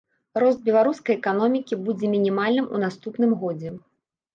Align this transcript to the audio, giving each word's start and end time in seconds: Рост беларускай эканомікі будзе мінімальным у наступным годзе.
Рост 0.43 0.63
беларускай 0.69 1.17
эканомікі 1.21 1.81
будзе 1.85 2.13
мінімальным 2.17 2.67
у 2.77 2.87
наступным 2.89 3.41
годзе. 3.45 3.81